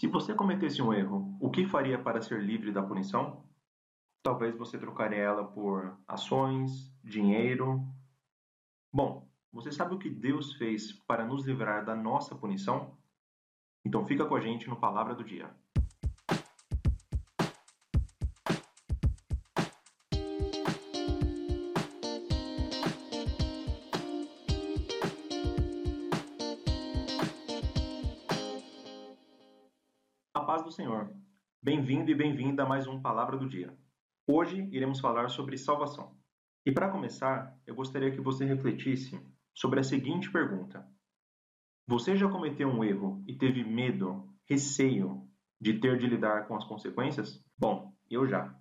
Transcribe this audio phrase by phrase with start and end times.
[0.00, 3.44] Se você cometesse um erro, o que faria para ser livre da punição?
[4.22, 7.86] Talvez você trocaria ela por ações, dinheiro.
[8.90, 12.96] Bom, você sabe o que Deus fez para nos livrar da nossa punição?
[13.84, 15.54] Então fica com a gente no Palavra do Dia.
[30.50, 31.14] Paz do Senhor.
[31.62, 33.72] Bem-vindo e bem-vinda a mais um Palavra do Dia.
[34.26, 36.18] Hoje iremos falar sobre salvação.
[36.66, 39.16] E para começar, eu gostaria que você refletisse
[39.54, 40.84] sobre a seguinte pergunta:
[41.86, 45.24] Você já cometeu um erro e teve medo, receio
[45.60, 47.40] de ter de lidar com as consequências?
[47.56, 48.52] Bom, eu já.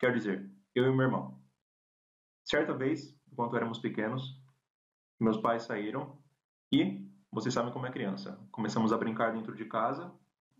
[0.00, 1.40] Quer dizer, eu e meu irmão.
[2.44, 4.36] Certa vez, enquanto éramos pequenos,
[5.20, 6.20] meus pais saíram
[6.72, 10.12] e, vocês sabem como é criança, começamos a brincar dentro de casa,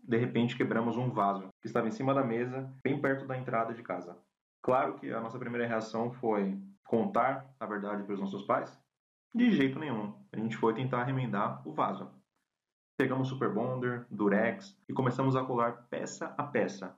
[0.03, 3.73] de repente quebramos um vaso que estava em cima da mesa, bem perto da entrada
[3.73, 4.17] de casa.
[4.61, 8.77] Claro que a nossa primeira reação foi contar a verdade para os nossos pais?
[9.33, 10.13] De jeito nenhum.
[10.31, 12.09] A gente foi tentar remendar o vaso.
[12.97, 16.97] Pegamos Super Bonder, Durex e começamos a colar peça a peça,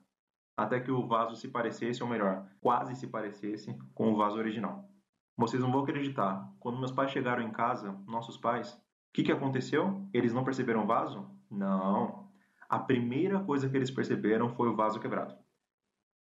[0.58, 4.90] até que o vaso se parecesse, ou melhor, quase se parecesse com o vaso original.
[5.38, 9.32] Vocês não vão acreditar, quando meus pais chegaram em casa, nossos pais, o que, que
[9.32, 10.08] aconteceu?
[10.14, 11.30] Eles não perceberam o vaso?
[11.50, 12.29] Não.
[12.70, 15.36] A primeira coisa que eles perceberam foi o vaso quebrado.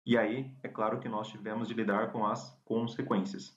[0.06, 3.54] E aí, é claro que nós tivemos de lidar com as consequências.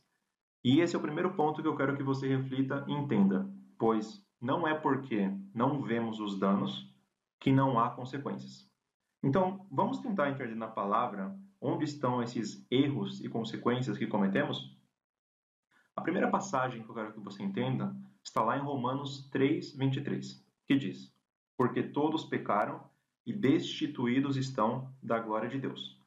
[0.61, 4.21] E esse é o primeiro ponto que eu quero que você reflita e entenda, pois
[4.41, 6.93] não é porque não vemos os danos
[7.39, 8.69] que não há consequências.
[9.23, 14.77] Então, vamos tentar entender na palavra onde estão esses erros e consequências que cometemos?
[15.95, 20.45] A primeira passagem que eu quero que você entenda está lá em Romanos 3, 23,
[20.67, 21.15] que diz:
[21.57, 22.83] Porque todos pecaram
[23.25, 25.99] e destituídos estão da glória de Deus.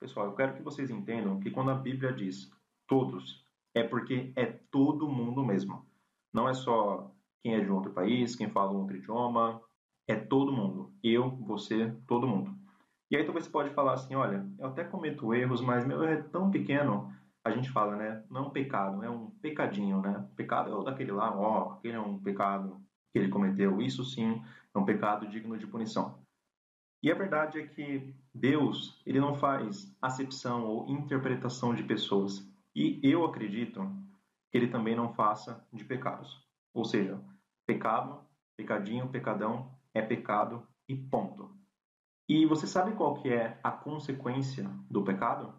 [0.00, 2.50] Pessoal, eu quero que vocês entendam que quando a Bíblia diz
[2.88, 5.86] todos, é porque é todo mundo mesmo.
[6.32, 9.62] Não é só quem é de outro país, quem fala outro idioma,
[10.08, 10.92] é todo mundo.
[11.02, 12.56] Eu, você, todo mundo.
[13.10, 16.12] E aí talvez você pode falar assim, olha, eu até cometo erros, mas meu erro
[16.12, 17.12] é tão pequeno,
[17.44, 18.24] a gente fala, né?
[18.30, 20.26] Não é um pecado, é um pecadinho, né?
[20.34, 22.80] Pecado é o daquele lá, ó, aquele é um pecado
[23.12, 23.80] que ele cometeu.
[23.80, 24.42] Isso sim
[24.74, 26.18] é um pecado digno de punição.
[27.02, 32.48] E a verdade é que Deus, ele não faz acepção ou interpretação de pessoas.
[32.74, 33.80] E eu acredito
[34.50, 36.46] que ele também não faça de pecados.
[36.72, 37.20] Ou seja,
[37.66, 38.20] pecado,
[38.56, 41.50] pecadinho, pecadão é pecado e ponto.
[42.28, 45.54] E você sabe qual que é a consequência do pecado?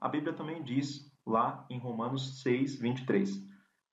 [0.00, 3.46] A Bíblia também diz lá em Romanos 6, 23,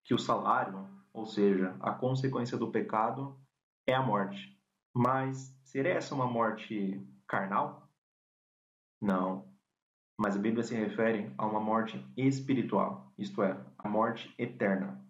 [0.03, 0.87] que o salário,
[1.19, 3.39] ou seja, a consequência do pecado,
[3.87, 4.57] é a morte.
[4.93, 7.87] Mas seria essa uma morte carnal?
[9.01, 9.49] Não
[10.19, 15.01] mas a Bíblia se refere a uma morte espiritual, isto é, a morte eterna.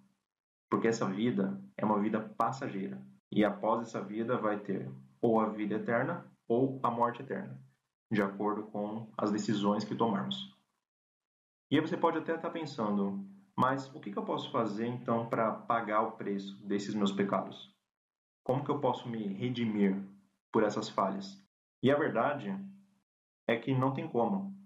[0.69, 3.01] Porque essa vida é uma vida passageira.
[3.31, 4.87] E após essa vida vai ter
[5.19, 7.59] ou a vida eterna ou a morte eterna,
[8.11, 10.55] de acordo com as decisões que tomarmos.
[11.71, 13.27] E aí você pode até estar pensando,
[13.59, 17.69] mas o que eu posso fazer então para pagar o preço desses meus pecados?
[18.41, 20.01] Como que eu posso me redimir
[20.49, 21.45] por essas falhas?
[21.83, 22.57] E a verdade
[23.45, 24.57] é que não tem como.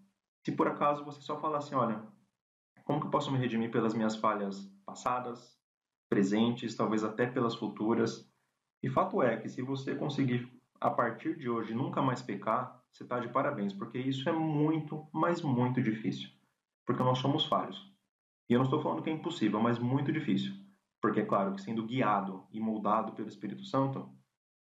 [0.46, 2.04] Se por acaso você só falar assim, olha,
[2.86, 5.60] como que eu posso me redimir pelas minhas falhas passadas,
[6.08, 8.32] presentes, talvez até pelas futuras?
[8.84, 10.48] E fato é que se você conseguir
[10.80, 15.08] a partir de hoje nunca mais pecar, você está de parabéns, porque isso é muito,
[15.12, 16.30] mas muito difícil.
[16.86, 17.92] Porque nós somos falhos.
[18.50, 20.54] E eu não estou falando que é impossível, mas muito difícil.
[21.02, 24.10] Porque é claro que sendo guiado e moldado pelo Espírito Santo,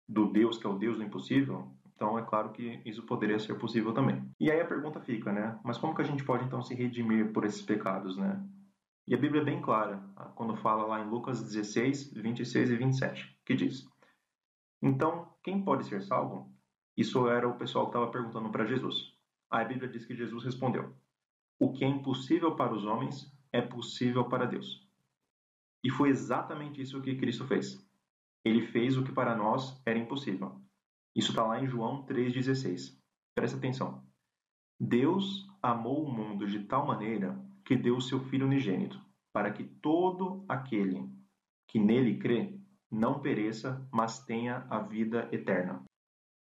[0.08, 3.58] do Deus que é o Deus do impossível, então, é claro que isso poderia ser
[3.58, 4.30] possível também.
[4.40, 5.58] E aí a pergunta fica, né?
[5.64, 8.44] Mas como que a gente pode então se redimir por esses pecados, né?
[9.08, 12.76] E a Bíblia é bem clara ah, quando fala lá em Lucas 16, 26 e
[12.76, 13.86] 27, que diz:
[14.82, 16.52] Então, quem pode ser salvo?
[16.98, 19.14] Isso era o pessoal que estava perguntando para Jesus.
[19.50, 20.94] Aí a Bíblia diz que Jesus respondeu:
[21.60, 24.86] O que é impossível para os homens é possível para Deus.
[25.84, 27.80] E foi exatamente isso que Cristo fez.
[28.44, 30.60] Ele fez o que para nós era impossível.
[31.16, 33.00] Isso está lá em João 3,16.
[33.36, 34.04] Presta atenção.
[34.80, 39.00] Deus amou o mundo de tal maneira que deu o seu Filho unigênito,
[39.32, 41.10] para que todo aquele
[41.68, 42.60] que nele crê
[42.92, 45.84] não pereça, mas tenha a vida eterna.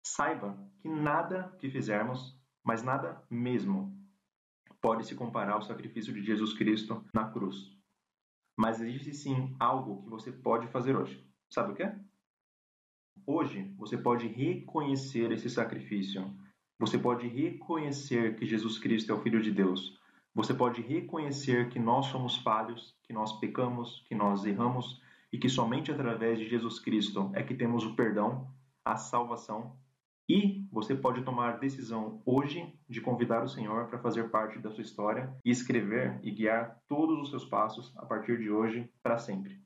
[0.04, 3.99] Saiba que nada que fizermos, mas nada mesmo,
[4.80, 7.76] pode se comparar ao sacrifício de Jesus Cristo na cruz.
[8.56, 11.24] Mas existe sim algo que você pode fazer hoje.
[11.48, 12.10] Sabe o que?
[13.26, 16.32] hoje você pode reconhecer esse sacrifício.
[16.78, 19.98] Você pode reconhecer que Jesus Cristo é o Filho de Deus.
[20.34, 25.00] Você pode reconhecer que nós somos falhos, que nós pecamos, que nós erramos
[25.32, 28.48] e que somente através de Jesus Cristo é que temos o perdão,
[28.84, 29.76] a salvação.
[30.32, 34.70] E você pode tomar a decisão hoje de convidar o Senhor para fazer parte da
[34.70, 39.18] sua história e escrever e guiar todos os seus passos a partir de hoje para
[39.18, 39.60] sempre.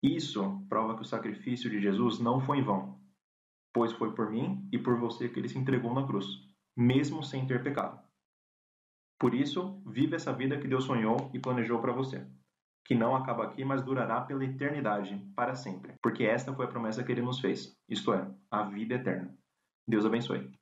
[0.00, 3.00] Isso prova que o sacrifício de Jesus não foi em vão,
[3.74, 6.24] pois foi por mim e por você que ele se entregou na cruz,
[6.76, 8.00] mesmo sem ter pecado.
[9.18, 12.24] Por isso, vive essa vida que Deus sonhou e planejou para você,
[12.86, 17.02] que não acaba aqui, mas durará pela eternidade, para sempre, porque esta foi a promessa
[17.02, 19.39] que ele nos fez, isto é, a vida eterna.
[19.90, 20.59] Deus abençoe.